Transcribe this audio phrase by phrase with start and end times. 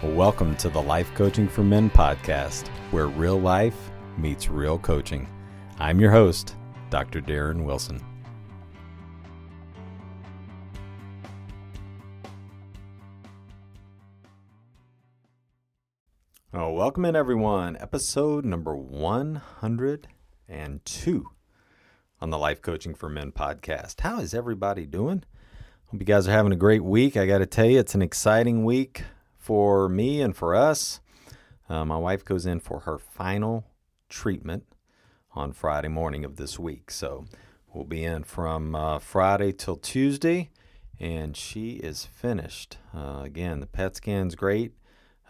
[0.00, 5.28] Welcome to the Life Coaching for Men podcast, where real life meets real coaching.
[5.80, 6.54] I'm your host,
[6.88, 7.20] Dr.
[7.20, 8.00] Darren Wilson.
[16.54, 17.76] Oh, welcome in, everyone.
[17.80, 21.26] Episode number 102
[22.20, 24.02] on the Life Coaching for Men podcast.
[24.02, 25.24] How is everybody doing?
[25.86, 27.16] Hope you guys are having a great week.
[27.16, 29.02] I got to tell you, it's an exciting week
[29.48, 31.00] for me and for us.
[31.70, 33.64] Uh, my wife goes in for her final
[34.10, 34.64] treatment
[35.34, 36.90] on Friday morning of this week.
[36.90, 37.24] So
[37.72, 40.50] we'll be in from uh, Friday till Tuesday,
[41.00, 42.76] and she is finished.
[42.94, 44.72] Uh, again, the PET scan's great.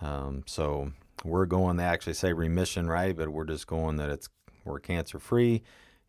[0.01, 0.91] Um, so
[1.25, 3.17] we're going, they actually say remission, right?
[3.17, 4.29] But we're just going that it's
[4.65, 5.63] we're cancer free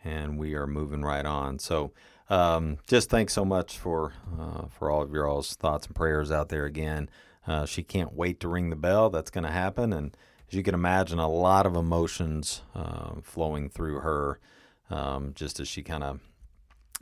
[0.03, 1.59] and we are moving right on.
[1.59, 1.91] So
[2.27, 6.31] um, just thanks so much for uh, for all of your all's thoughts and prayers
[6.31, 7.07] out there again.
[7.49, 9.09] Uh, she can't wait to ring the bell.
[9.09, 9.91] That's going to happen.
[9.91, 10.15] And
[10.47, 14.39] as you can imagine, a lot of emotions uh, flowing through her
[14.91, 16.19] um, just as she kind of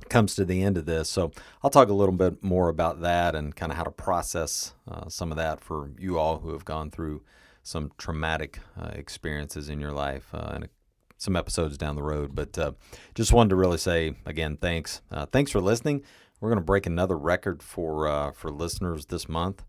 [0.09, 1.09] comes to the end of this.
[1.09, 4.73] So I'll talk a little bit more about that and kind of how to process
[4.89, 7.23] uh, some of that for you all who have gone through
[7.61, 10.69] some traumatic uh, experiences in your life uh, and
[11.17, 12.35] some episodes down the road.
[12.35, 12.71] But uh,
[13.15, 15.01] just wanted to really say again, thanks.
[15.31, 16.03] Thanks for listening.
[16.39, 19.65] We're going to break another record for for listeners this month.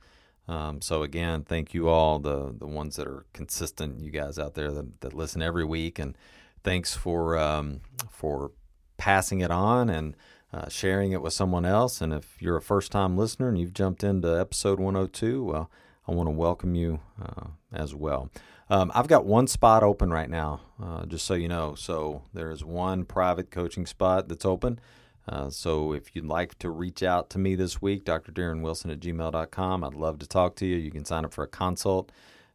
[0.48, 4.54] Um, so again, thank you all the the ones that are consistent, you guys out
[4.54, 6.16] there that, that listen every week, and
[6.64, 7.80] thanks for um,
[8.10, 8.52] for
[8.96, 10.16] passing it on and
[10.52, 12.00] uh, sharing it with someone else.
[12.00, 15.70] And if you're a first time listener and you've jumped into episode 102, well,
[16.06, 18.30] I want to welcome you uh, as well.
[18.70, 21.74] Um, I've got one spot open right now, uh, just so you know.
[21.74, 24.78] So there's one private coaching spot that's open.
[25.28, 28.32] Uh, so if you'd like to reach out to me this week, Dr.
[28.32, 30.76] Darren Wilson at gmail.com, I'd love to talk to you.
[30.76, 32.10] You can sign up for a consult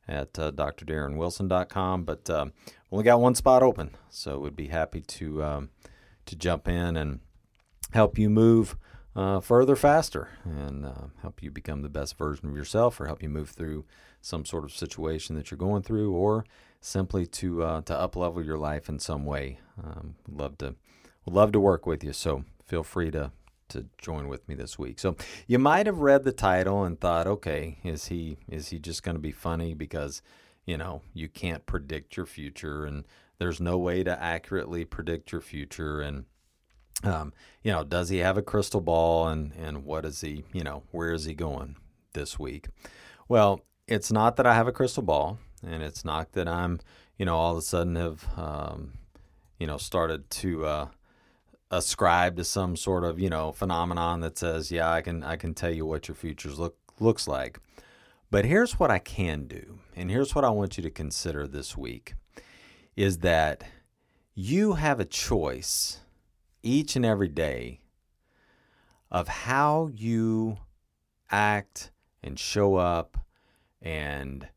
[0.07, 2.03] at uh, drdarrenwilson.com.
[2.03, 2.47] But uh,
[2.91, 5.69] only got one spot open, so would be happy to um,
[6.25, 7.19] to jump in and
[7.91, 8.75] help you move
[9.16, 13.22] uh, further faster and uh, help you become the best version of yourself, or help
[13.22, 13.85] you move through
[14.22, 16.45] some sort of situation that you're going through, or
[16.81, 19.59] simply to uh, to up level your life in some way.
[19.83, 20.75] Um, love to
[21.25, 22.13] love to work with you.
[22.13, 23.31] So feel free to
[23.69, 25.00] to join with me this week.
[25.00, 25.16] So
[25.47, 29.16] you might have read the title and thought, okay, is he is he just going
[29.16, 30.22] to be funny because
[30.66, 33.03] you know you can't predict your future and
[33.40, 36.25] there's no way to accurately predict your future and
[37.03, 40.63] um, you know does he have a crystal ball and and what is he you
[40.63, 41.75] know where is he going
[42.13, 42.68] this week?
[43.28, 46.80] Well, it's not that I have a crystal ball and it's not that I'm
[47.18, 48.94] you know all of a sudden have um,
[49.57, 50.88] you know started to uh,
[51.78, 55.53] ascribe to some sort of you know phenomenon that says yeah i can i can
[55.53, 57.59] tell you what your futures look looks like.
[58.29, 61.75] But here's what i can do and here's what i want you to consider this
[61.78, 62.13] week
[62.95, 63.63] is that
[64.35, 66.00] you have a choice
[66.62, 67.81] each and every day
[69.12, 70.57] of how you
[71.31, 71.91] act
[72.23, 73.17] and show up
[73.81, 74.47] and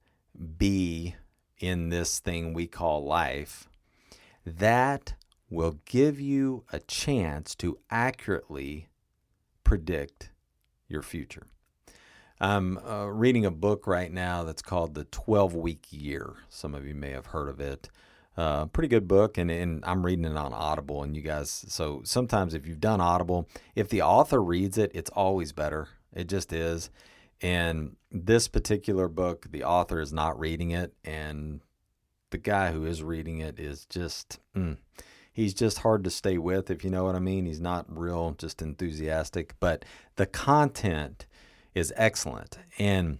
[0.56, 1.14] be
[1.58, 3.68] in this thing we call life.
[4.44, 5.14] That
[5.50, 8.88] will give you a chance to accurately
[9.64, 10.30] predict
[10.88, 11.46] your future.
[12.40, 16.34] I'm uh, reading a book right now that's called The 12 Week Year.
[16.48, 17.88] Some of you may have heard of it.
[18.36, 21.02] Uh, pretty good book, and, and I'm reading it on Audible.
[21.02, 25.10] And you guys, so sometimes if you've done Audible, if the author reads it, it's
[25.10, 25.88] always better.
[26.12, 26.90] It just is.
[27.40, 31.60] And this particular book, the author is not reading it, and
[32.30, 34.40] the guy who is reading it is just.
[34.54, 34.76] Mm,
[35.36, 37.44] he's just hard to stay with, if you know what I mean.
[37.44, 39.84] He's not real, just enthusiastic, but
[40.16, 41.26] the content
[41.74, 42.58] is excellent.
[42.78, 43.18] And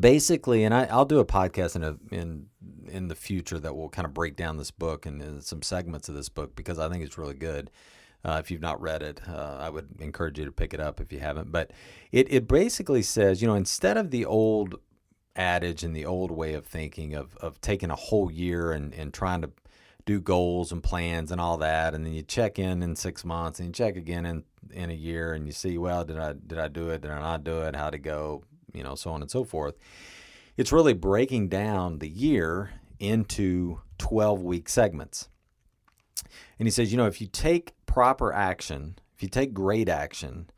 [0.00, 2.46] basically, and I, will do a podcast in a in
[2.88, 6.08] in the future that will kind of break down this book and, and some segments
[6.08, 7.70] of this book because I think it's really good.
[8.24, 11.00] Uh, if you've not read it, uh, I would encourage you to pick it up
[11.02, 11.52] if you haven't.
[11.52, 11.70] But
[12.12, 14.76] it, it basically says, you know, instead of the old
[15.36, 19.12] adage and the old way of thinking of, of taking a whole year and, and
[19.12, 19.50] trying to
[20.06, 23.58] do goals and plans and all that, and then you check in in six months,
[23.58, 26.58] and you check again in in a year, and you see, well, did I did
[26.58, 27.02] I do it?
[27.02, 27.76] Did I not do it?
[27.76, 28.44] How'd it go?
[28.72, 29.74] You know, so on and so forth.
[30.56, 35.28] It's really breaking down the year into 12 week segments.
[36.58, 40.48] And he says, you know, if you take proper action, if you take great action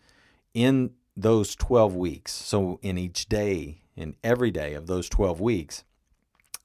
[0.55, 5.85] in those 12 weeks, so in each day, in every day of those 12 weeks,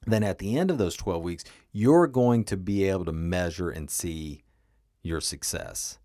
[0.06, 3.70] then at the end of those 12 weeks, you're going to be able to measure
[3.70, 4.42] and see
[5.02, 5.98] your success.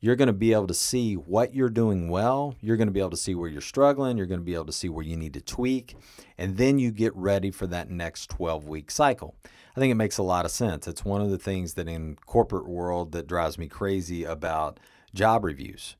[0.00, 2.56] You're going to be able to see what you're doing well.
[2.60, 4.16] You're going to be able to see where you're struggling.
[4.16, 5.94] You're going to be able to see where you need to tweak.
[6.36, 9.36] And then you get ready for that next 12 week cycle.
[9.76, 10.88] I think it makes a lot of sense.
[10.88, 14.80] It's one of the things that in corporate world that drives me crazy about
[15.14, 15.96] job reviews.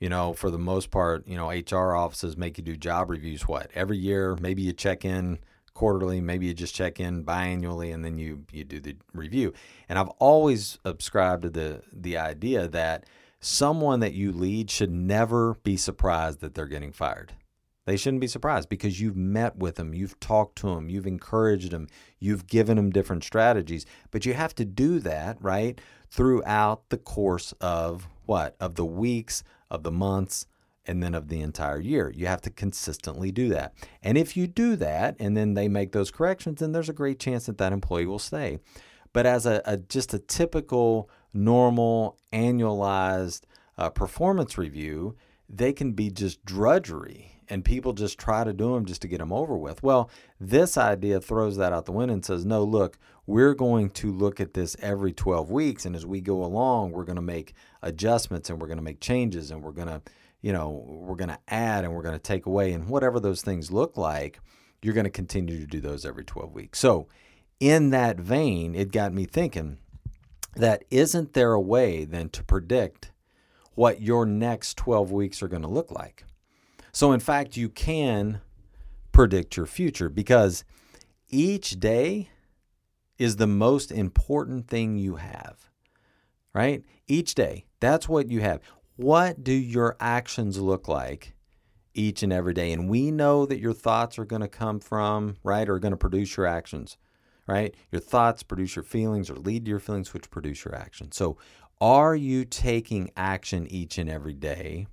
[0.00, 3.46] You know, for the most part, you know, HR offices make you do job reviews
[3.46, 3.70] what?
[3.72, 5.38] Every year, maybe you check in
[5.74, 9.52] quarterly, maybe you just check in biannually and then you you do the review.
[9.88, 13.04] And I've always subscribed to the the idea that
[13.40, 17.32] someone that you lead should never be surprised that they're getting fired.
[17.86, 21.70] They shouldn't be surprised because you've met with them, you've talked to them, you've encouraged
[21.70, 21.88] them,
[22.18, 23.84] you've given them different strategies.
[24.10, 25.78] But you have to do that, right,
[26.10, 28.56] throughout the course of what?
[28.58, 30.46] Of the weeks, of the months,
[30.86, 32.12] and then of the entire year.
[32.14, 33.74] You have to consistently do that.
[34.02, 37.18] And if you do that and then they make those corrections, then there's a great
[37.18, 38.58] chance that that employee will stay.
[39.12, 43.42] But as a, a just a typical, normal, annualized
[43.78, 45.16] uh, performance review,
[45.48, 49.18] they can be just drudgery and people just try to do them just to get
[49.18, 49.82] them over with.
[49.82, 50.10] Well,
[50.40, 54.40] this idea throws that out the window and says, no, look, we're going to look
[54.40, 55.84] at this every 12 weeks.
[55.84, 59.00] And as we go along, we're going to make adjustments and we're going to make
[59.00, 60.02] changes and we're going to,
[60.44, 62.72] you know, we're going to add and we're going to take away.
[62.72, 64.40] And whatever those things look like,
[64.82, 66.78] you're going to continue to do those every 12 weeks.
[66.78, 67.08] So,
[67.60, 69.78] in that vein, it got me thinking
[70.54, 73.10] that isn't there a way then to predict
[73.72, 76.24] what your next 12 weeks are going to look like?
[76.92, 78.42] So, in fact, you can
[79.12, 80.62] predict your future because
[81.30, 82.28] each day
[83.16, 85.70] is the most important thing you have,
[86.52, 86.84] right?
[87.08, 88.60] Each day, that's what you have.
[88.96, 91.34] What do your actions look like
[91.94, 92.72] each and every day?
[92.72, 95.92] And we know that your thoughts are going to come from, right, or are going
[95.92, 96.96] to produce your actions,
[97.46, 97.74] right?
[97.90, 101.16] Your thoughts produce your feelings or lead to your feelings, which produce your actions.
[101.16, 101.36] So,
[101.80, 104.86] are you taking action each and every day?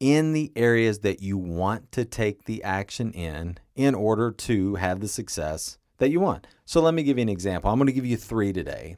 [0.00, 5.00] in the areas that you want to take the action in in order to have
[5.00, 6.46] the success that you want.
[6.64, 7.70] So let me give you an example.
[7.70, 8.96] I'm going to give you three today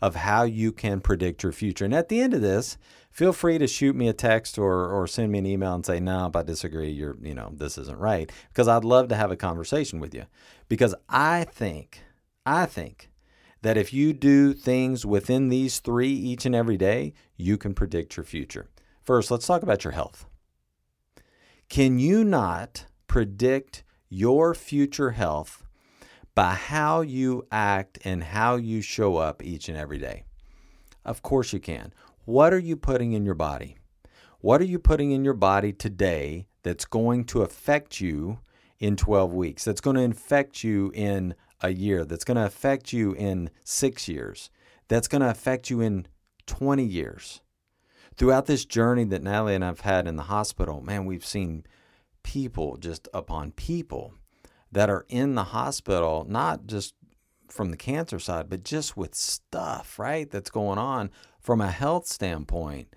[0.00, 1.84] of how you can predict your future.
[1.84, 2.76] And at the end of this,
[3.10, 6.00] feel free to shoot me a text or, or send me an email and say,
[6.00, 8.30] no, if I disagree, you're, you know, this isn't right.
[8.48, 10.24] Because I'd love to have a conversation with you.
[10.68, 12.02] Because I think,
[12.44, 13.10] I think
[13.62, 18.16] that if you do things within these three each and every day, you can predict
[18.16, 18.68] your future.
[19.02, 20.26] First, let's talk about your health.
[21.68, 25.65] Can you not predict your future health
[26.36, 30.22] by how you act and how you show up each and every day?
[31.04, 31.92] Of course you can.
[32.24, 33.78] What are you putting in your body?
[34.38, 38.38] What are you putting in your body today that's going to affect you
[38.78, 39.64] in 12 weeks?
[39.64, 42.04] That's going to affect you in a year?
[42.04, 44.50] That's going to affect you in six years?
[44.86, 46.06] That's going to affect you in
[46.46, 47.40] 20 years?
[48.16, 51.64] throughout this journey that Natalie and I've had in the hospital, man, we've seen
[52.22, 54.14] people just upon people
[54.76, 56.94] that are in the hospital, not just
[57.48, 62.06] from the cancer side, but just with stuff, right, that's going on from a health
[62.06, 62.94] standpoint.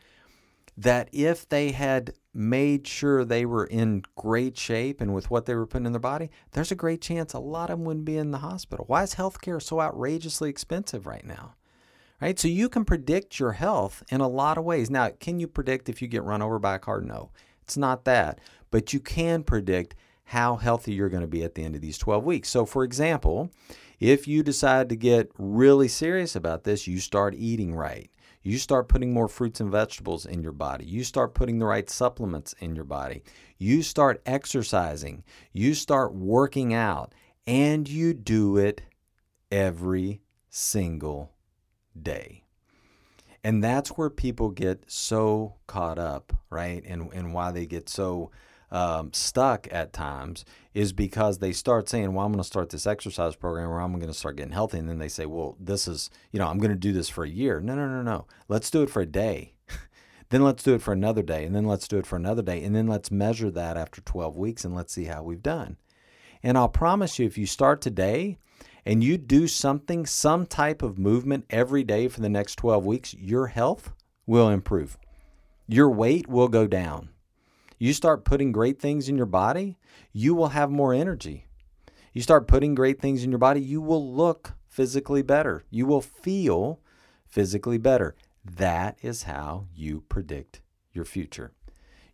[0.76, 5.56] That if they had made sure they were in great shape and with what they
[5.56, 8.18] were putting in their body, there's a great chance a lot of them wouldn't be
[8.18, 8.84] in the hospital.
[8.90, 11.56] Why is healthcare so outrageously expensive right now?
[12.20, 12.38] right?
[12.38, 14.90] So you can predict your health in a lot of ways.
[14.90, 17.00] Now, can you predict if you get run over by a car?
[17.00, 17.32] No,
[17.62, 18.40] it's not that.
[18.70, 19.96] But you can predict
[20.30, 22.50] how healthy you're going to be at the end of these 12 weeks.
[22.50, 23.50] So, for example,
[24.00, 28.12] if you decide to get really serious about this, you start eating right.
[28.44, 30.86] You start putting more fruits and vegetables in your body.
[30.86, 33.24] You start putting the right supplements in your body.
[33.58, 35.24] You start exercising.
[35.52, 37.16] You start working out.
[37.48, 38.84] And you do it
[39.52, 40.22] every
[40.52, 41.32] single
[42.00, 42.44] day.
[43.44, 46.84] And that's where people get so caught up, right?
[46.86, 48.30] And, and why they get so
[48.72, 52.88] um, stuck at times is because they start saying, Well, I'm going to start this
[52.88, 54.78] exercise program or I'm going to start getting healthy.
[54.78, 57.24] And then they say, Well, this is, you know, I'm going to do this for
[57.24, 57.60] a year.
[57.60, 58.28] No, no, no, no.
[58.48, 59.54] Let's do it for a day.
[60.30, 61.46] then let's do it for another day.
[61.46, 62.64] And then let's do it for another day.
[62.64, 65.78] And then let's measure that after 12 weeks and let's see how we've done.
[66.44, 68.38] And I'll promise you, if you start today
[68.86, 73.14] and you do something, some type of movement every day for the next 12 weeks,
[73.14, 73.92] your health
[74.26, 74.98] will improve.
[75.68, 77.10] Your weight will go down.
[77.80, 79.78] You start putting great things in your body,
[80.12, 81.46] you will have more energy.
[82.12, 85.64] You start putting great things in your body, you will look physically better.
[85.70, 86.82] You will feel
[87.26, 88.16] physically better.
[88.44, 91.54] That is how you predict your future.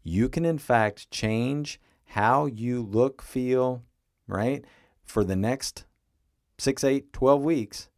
[0.04, 3.82] You can, in fact, change how you look, feel,
[4.28, 4.64] right,
[5.04, 5.86] for the next
[6.60, 7.90] 6, 8, 12 weeks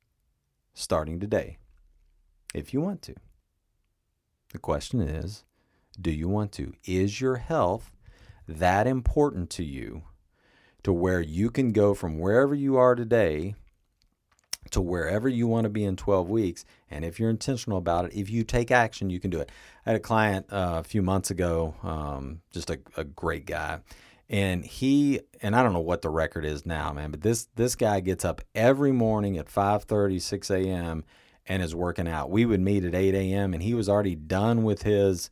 [0.74, 1.58] starting today,
[2.54, 3.16] if you want to.
[4.54, 5.44] The question is
[6.00, 6.74] do you want to?
[6.86, 7.92] Is your health
[8.48, 10.04] that important to you
[10.84, 13.56] to where you can go from wherever you are today
[14.72, 16.66] to wherever you want to be in 12 weeks.
[16.89, 19.51] And if you're intentional about it, if you take action, you can do it.
[19.86, 23.80] I had a client uh, a few months ago, um, just a, a great guy.
[24.30, 27.75] And he and I don't know what the record is now, man, but this this
[27.75, 31.06] guy gets up every morning at 5:30, 6 a.m.
[31.46, 32.30] and is working out.
[32.30, 33.54] We would meet at 8 a.m.
[33.54, 35.30] and he was already done with his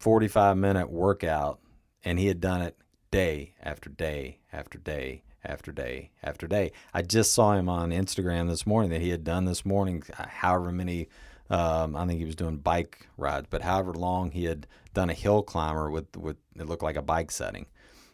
[0.00, 1.60] 45 minute workout,
[2.02, 2.76] and he had done it
[3.10, 6.72] day after day after day after day after day.
[6.92, 10.26] I just saw him on Instagram this morning that he had done this morning, uh,
[10.26, 11.08] however many.
[11.50, 15.14] Um, I think he was doing bike rides, but however long he had done a
[15.14, 17.66] hill climber with with it looked like a bike setting.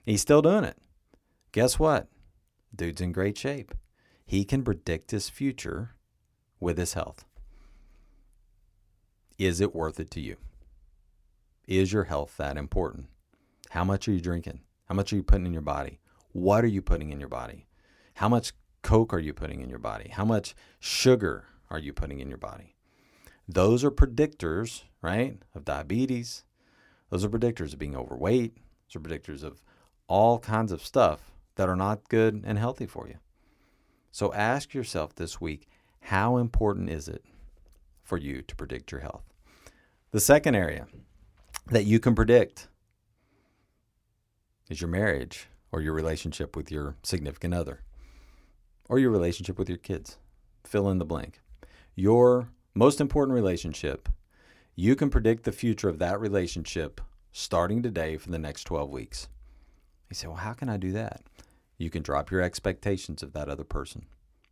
[0.05, 0.78] He's still doing it.
[1.52, 2.09] Guess what?
[2.75, 3.75] Dude's in great shape.
[4.25, 5.97] He can predict his future
[6.59, 7.25] with his health.
[9.38, 10.37] Is it worth it to you?
[11.66, 13.08] Is your health that important?
[13.70, 14.61] How much are you drinking?
[14.85, 15.99] How much are you putting in your body?
[16.30, 17.66] What are you putting in your body?
[18.14, 20.11] How much Coke are you putting in your body?
[20.11, 22.76] How much sugar are you putting in your body?
[23.49, 26.44] Those are predictors, right, of diabetes.
[27.11, 28.56] Those are predictors of being overweight.
[28.87, 29.61] Those are predictors of
[30.06, 33.16] all kinds of stuff that are not good and healthy for you.
[34.12, 35.68] So ask yourself this week
[36.00, 37.25] how important is it
[38.04, 39.25] for you to predict your health?
[40.12, 40.87] The second area
[41.70, 42.68] that you can predict
[44.68, 47.82] is your marriage or your relationship with your significant other,
[48.88, 50.16] or your relationship with your kids.
[50.64, 51.40] Fill in the blank.
[51.94, 54.08] Your most important relationship,
[54.75, 57.00] you can predict the future of that relationship
[57.32, 59.28] starting today for the next 12 weeks.
[60.08, 61.23] You say, well, how can I do that?
[61.78, 64.06] You can drop your expectations of that other person,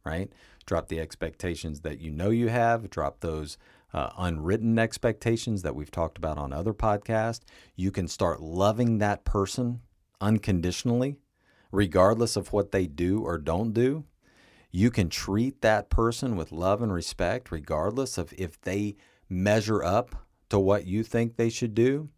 [0.04, 0.30] right?
[0.66, 3.56] Drop the expectations that you know you have, drop those
[3.94, 7.42] uh, unwritten expectations that we've talked about on other podcasts.
[7.76, 9.80] You can start loving that person
[10.20, 11.16] unconditionally,
[11.70, 14.04] regardless of what they do or don't do.
[14.72, 18.96] You can treat that person with love and respect, regardless of if they
[19.28, 20.16] measure up
[20.48, 22.08] to what you think they should do.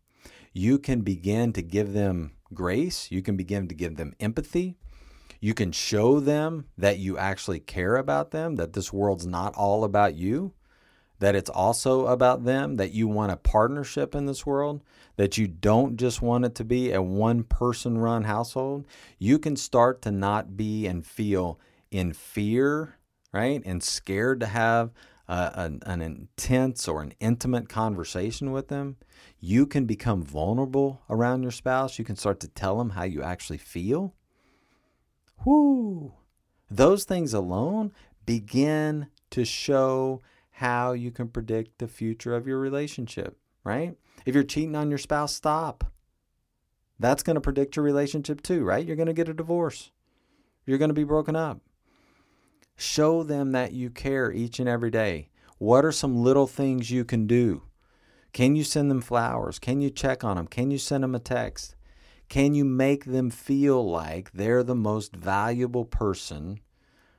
[0.55, 3.11] You can begin to give them grace.
[3.11, 4.79] You can begin to give them empathy.
[5.39, 9.85] You can show them that you actually care about them, that this world's not all
[9.85, 10.55] about you,
[11.19, 14.83] that it's also about them, that you want a partnership in this world,
[15.17, 18.87] that you don't just want it to be a one person run household,
[19.19, 21.59] you can start to not be and feel
[21.91, 22.97] in fear,
[23.33, 23.63] right?
[23.65, 24.93] And scared to have
[25.29, 28.97] an, an intense or an intimate conversation with them.
[29.41, 31.99] You can become vulnerable around your spouse.
[31.99, 34.15] You can start to tell them how you actually feel.
[35.45, 36.15] Whoo!
[36.71, 37.93] Those things alone
[38.25, 40.23] begin to show
[40.57, 43.95] how you can predict the future of your relationship, right?
[44.25, 45.93] If you're cheating on your spouse, stop.
[46.99, 48.87] That's going to predict your relationship too, right?
[48.87, 49.91] You're going to get a divorce.
[50.65, 51.61] You're going to be broken up.
[52.75, 55.29] Show them that you care each and every day.
[55.59, 57.65] What are some little things you can do?
[58.33, 59.59] Can you send them flowers?
[59.59, 60.47] Can you check on them?
[60.47, 61.77] Can you send them a text?
[62.31, 66.61] Can you make them feel like they're the most valuable person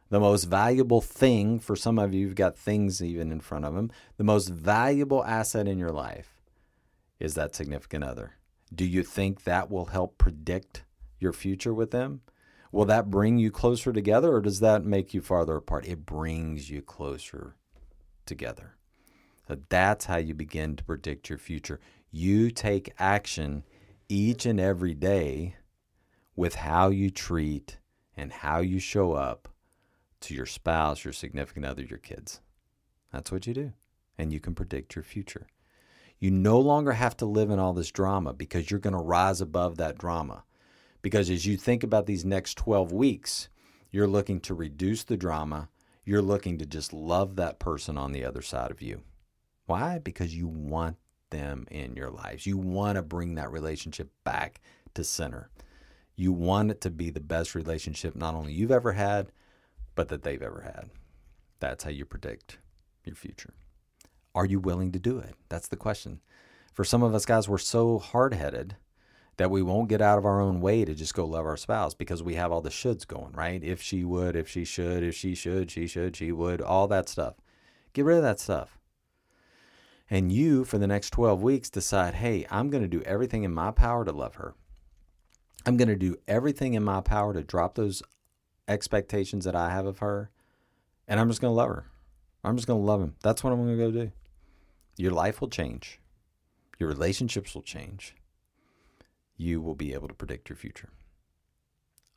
[0.10, 3.74] the most valuable thing for some of you, you've got things even in front of
[3.74, 3.92] them.
[4.18, 6.42] The most valuable asset in your life
[7.20, 8.34] is that significant other.
[8.74, 10.84] Do you think that will help predict
[11.20, 12.22] your future with them?
[12.72, 15.88] Will that bring you closer together or does that make you farther apart?
[15.88, 17.56] It brings you closer
[18.26, 18.76] together.
[19.48, 21.80] So that's how you begin to predict your future.
[22.12, 23.64] You take action
[24.10, 25.56] each and every day
[26.36, 27.78] with how you treat
[28.16, 29.48] and how you show up
[30.22, 32.42] to your spouse, your significant other, your kids.
[33.12, 33.74] That's what you do.
[34.18, 35.48] And you can predict your future.
[36.20, 39.42] You no longer have to live in all this drama because you're going to rise
[39.42, 40.44] above that drama.
[41.02, 43.50] Because as you think about these next 12 weeks,
[43.92, 45.70] you're looking to reduce the drama.
[46.04, 49.02] You're looking to just love that person on the other side of you.
[49.66, 50.00] Why?
[50.00, 50.98] Because you want
[51.30, 52.46] them in your lives.
[52.46, 54.62] You want to bring that relationship back
[54.96, 55.50] to center.
[56.16, 59.32] You want it to be the best relationship not only you've ever had,
[59.98, 60.92] but that they've ever had.
[61.60, 62.60] That's how you predict
[63.04, 63.54] your future.
[64.36, 65.34] Are you willing to do it?
[65.50, 66.22] That's the question.
[66.72, 68.76] For some of us guys, we're so hard headed
[69.38, 71.96] that we won't get out of our own way to just go love our spouse
[71.96, 73.64] because we have all the shoulds going, right?
[73.64, 77.10] If she would, if she should, if she should, she should, she would, all that
[77.10, 77.34] stuff.
[77.94, 78.78] Get rid of that stuff.
[80.12, 83.54] And you, for the next 12 weeks, decide, hey, I'm going to do everything in
[83.54, 84.54] my power to love her.
[85.66, 88.04] I'm going to do everything in my power to drop those
[88.68, 90.30] expectations that I have of her.
[91.08, 91.86] And I'm just going to love her.
[92.44, 93.16] I'm just going to love him.
[93.24, 94.12] That's what I'm going to go do.
[94.98, 96.00] Your life will change.
[96.80, 98.16] Your relationships will change
[99.38, 100.90] you will be able to predict your future.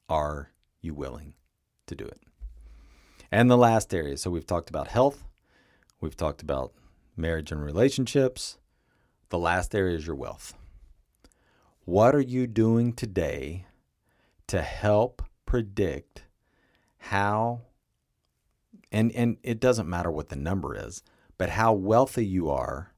[0.09, 1.35] Are you willing
[1.87, 2.21] to do it?
[3.31, 5.25] And the last area so we've talked about health,
[6.01, 6.73] we've talked about
[7.17, 8.57] marriage and relationships.
[9.29, 10.55] The last area is your wealth.
[11.85, 13.67] What are you doing today
[14.49, 16.25] to help predict
[17.01, 17.63] how
[18.93, 21.03] and and it doesn't matter what the number is,
[21.39, 22.93] but how wealthy you are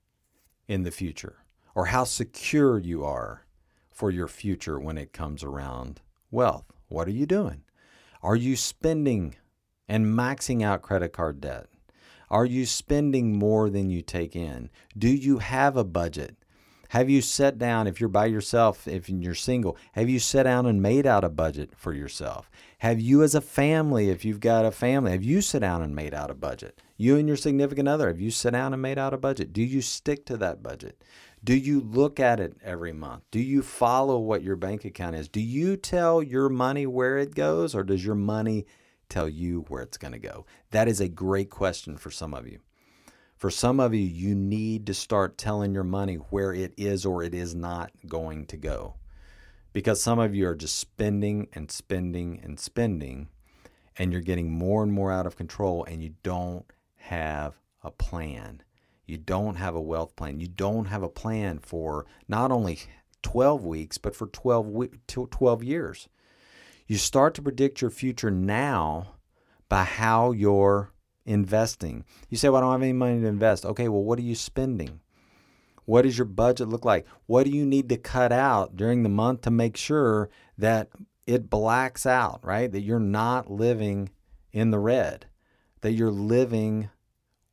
[0.68, 1.38] in the future
[1.74, 3.46] or how secure you are
[3.90, 6.72] for your future when it comes around wealth.
[6.88, 7.62] What are you doing?
[8.22, 9.36] Are you spending
[9.88, 11.66] and maxing out credit card debt?
[12.30, 14.70] Are you spending more than you take in?
[14.96, 16.36] Do you have a budget?
[16.92, 20.66] Have you sat down, if you're by yourself, if you're single, have you sat down
[20.66, 22.50] and made out a budget for yourself?
[22.80, 25.96] Have you, as a family, if you've got a family, have you sat down and
[25.96, 26.82] made out a budget?
[26.98, 29.54] You and your significant other, have you sat down and made out a budget?
[29.54, 31.02] Do you stick to that budget?
[31.42, 33.22] Do you look at it every month?
[33.30, 35.28] Do you follow what your bank account is?
[35.28, 38.66] Do you tell your money where it goes, or does your money
[39.08, 40.44] tell you where it's going to go?
[40.72, 42.58] That is a great question for some of you.
[43.42, 47.24] For some of you, you need to start telling your money where it is or
[47.24, 48.94] it is not going to go.
[49.72, 53.30] Because some of you are just spending and spending and spending,
[53.98, 56.66] and you're getting more and more out of control, and you don't
[56.98, 58.62] have a plan.
[59.06, 60.38] You don't have a wealth plan.
[60.38, 62.78] You don't have a plan for not only
[63.22, 66.08] 12 weeks, but for 12, 12 years.
[66.86, 69.16] You start to predict your future now
[69.68, 70.92] by how you're
[71.24, 72.04] investing.
[72.28, 73.64] You say, Well, I don't have any money to invest.
[73.64, 75.00] Okay, well, what are you spending?
[75.84, 77.06] What does your budget look like?
[77.26, 80.88] What do you need to cut out during the month to make sure that
[81.26, 82.70] it blacks out, right?
[82.70, 84.10] That you're not living
[84.52, 85.26] in the red,
[85.80, 86.90] that you're living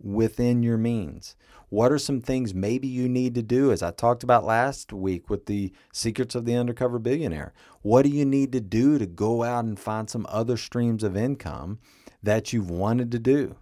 [0.01, 1.35] within your means.
[1.69, 5.29] What are some things maybe you need to do, as I talked about last week
[5.29, 7.53] with the secrets of the undercover billionaire?
[7.81, 11.15] What do you need to do to go out and find some other streams of
[11.15, 11.79] income
[12.23, 13.55] that you've wanted to do?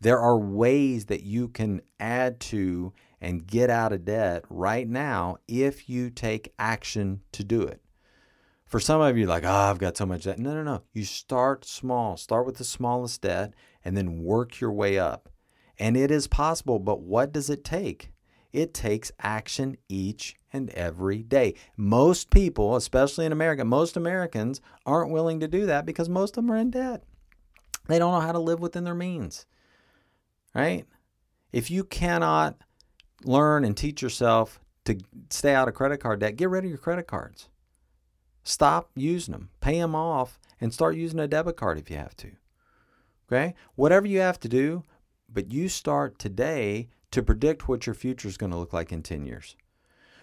[0.00, 5.36] There are ways that you can add to and get out of debt right now
[5.46, 7.82] if you take action to do it.
[8.64, 10.38] For some of you, like, oh, I've got so much debt.
[10.38, 10.82] No, no, no.
[10.92, 12.16] You start small.
[12.16, 13.52] Start with the smallest debt
[13.84, 15.28] and then work your way up.
[15.78, 18.12] And it is possible, but what does it take?
[18.52, 21.54] It takes action each and every day.
[21.76, 26.44] Most people, especially in America, most Americans aren't willing to do that because most of
[26.44, 27.04] them are in debt.
[27.90, 29.46] They don't know how to live within their means.
[30.54, 30.86] Right?
[31.52, 32.56] If you cannot
[33.24, 34.98] learn and teach yourself to
[35.28, 37.48] stay out of credit card debt, get rid of your credit cards.
[38.42, 42.16] Stop using them, pay them off, and start using a debit card if you have
[42.16, 42.30] to.
[43.30, 43.54] Okay?
[43.74, 44.84] Whatever you have to do,
[45.28, 49.02] but you start today to predict what your future is going to look like in
[49.02, 49.56] 10 years.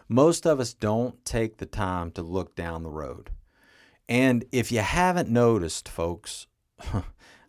[0.09, 3.29] Most of us don't take the time to look down the road.
[4.07, 6.47] And if you haven't noticed, folks,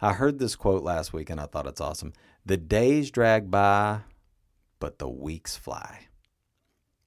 [0.01, 2.13] I heard this quote last week and I thought it's awesome.
[2.47, 4.01] The days drag by,
[4.79, 6.07] but the weeks fly.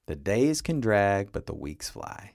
[0.06, 2.32] The days can drag, but the weeks fly.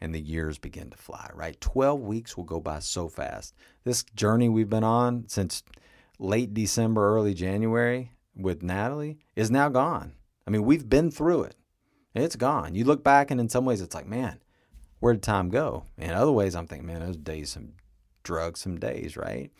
[0.00, 1.60] And the years begin to fly, right?
[1.60, 3.54] 12 weeks will go by so fast.
[3.84, 5.62] This journey we've been on since
[6.18, 10.14] late December, early January with Natalie is now gone.
[10.46, 11.56] I mean, we've been through it.
[12.14, 12.74] It's gone.
[12.74, 14.40] You look back, and in some ways, it's like, man,
[15.00, 15.84] where did time go?
[15.96, 17.72] In other ways, I'm thinking, man, those days, some
[18.22, 19.50] drugs, some days, right?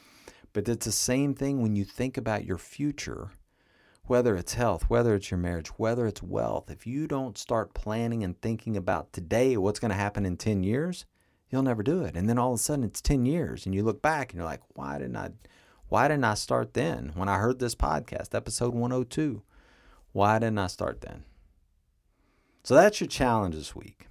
[0.52, 3.30] But it's the same thing when you think about your future,
[4.04, 6.70] whether it's health, whether it's your marriage, whether it's wealth.
[6.70, 10.62] If you don't start planning and thinking about today, what's going to happen in 10
[10.62, 11.06] years,
[11.50, 12.16] you'll never do it.
[12.16, 14.48] And then all of a sudden, it's 10 years, and you look back and you're
[14.48, 15.30] like, why didn't I?
[15.88, 19.42] Why didn't I start then when I heard this podcast, episode 102?
[20.12, 21.24] Why didn't I start then?
[22.64, 24.08] So that's your challenge this week.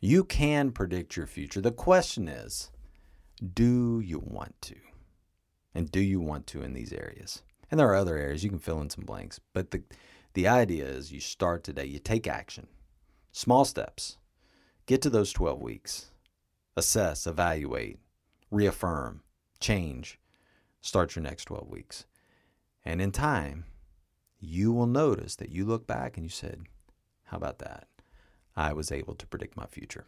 [0.00, 1.62] You can predict your future.
[1.62, 2.70] The question is,
[3.54, 4.74] do you want to?
[5.74, 7.42] And do you want to in these areas?
[7.70, 9.82] And there are other areas you can fill in some blanks, but the
[10.34, 12.68] the idea is you start today, you take action.
[13.32, 14.18] Small steps.
[14.86, 16.10] Get to those 12 weeks.
[16.76, 17.98] Assess, evaluate,
[18.50, 19.22] reaffirm,
[19.58, 20.18] change
[20.80, 22.06] start your next 12 weeks.
[22.84, 23.64] And in time,
[24.40, 26.62] you will notice that you look back and you said,
[27.24, 27.88] How about that?
[28.56, 30.06] I was able to predict my future.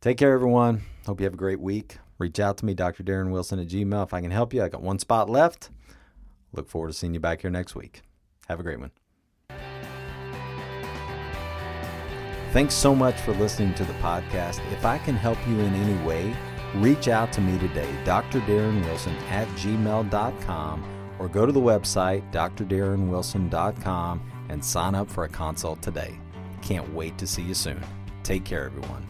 [0.00, 0.82] Take care, everyone.
[1.04, 1.98] Hope you have a great week.
[2.18, 3.02] Reach out to me, Dr.
[3.02, 4.62] Darren Wilson at Gmail, if I can help you.
[4.62, 5.70] I got one spot left.
[6.52, 8.00] Look forward to seeing you back here next week.
[8.48, 8.90] Have a great one.
[12.52, 14.60] Thanks so much for listening to the podcast.
[14.72, 16.34] If I can help you in any way,
[16.76, 18.40] reach out to me today, Dr.
[18.40, 20.84] Darren Wilson at gmail.com,
[21.18, 26.18] or go to the website, drdarrenwilson.com, and sign up for a consult today.
[26.62, 27.80] Can't wait to see you soon.
[28.24, 29.09] Take care, everyone.